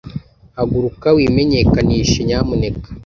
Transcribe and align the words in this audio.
Haguruka 0.57 1.07
wimenyekanishe, 1.17 2.19
nyamuneka. 2.27 2.87